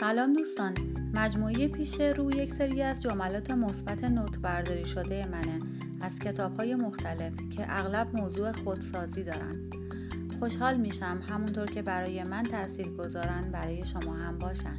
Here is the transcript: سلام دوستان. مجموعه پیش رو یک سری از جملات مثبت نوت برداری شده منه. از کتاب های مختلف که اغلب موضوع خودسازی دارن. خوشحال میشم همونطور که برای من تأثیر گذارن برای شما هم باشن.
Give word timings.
سلام 0.00 0.32
دوستان. 0.32 0.74
مجموعه 1.14 1.68
پیش 1.68 2.00
رو 2.00 2.34
یک 2.34 2.52
سری 2.52 2.82
از 2.82 3.02
جملات 3.02 3.50
مثبت 3.50 4.04
نوت 4.04 4.38
برداری 4.38 4.86
شده 4.86 5.26
منه. 5.26 5.60
از 6.00 6.18
کتاب 6.18 6.56
های 6.56 6.74
مختلف 6.74 7.32
که 7.56 7.66
اغلب 7.68 8.16
موضوع 8.16 8.52
خودسازی 8.52 9.22
دارن. 9.22 9.70
خوشحال 10.38 10.76
میشم 10.76 11.22
همونطور 11.28 11.66
که 11.66 11.82
برای 11.82 12.24
من 12.24 12.42
تأثیر 12.42 12.88
گذارن 12.88 13.50
برای 13.52 13.84
شما 13.84 14.14
هم 14.14 14.38
باشن. 14.38 14.76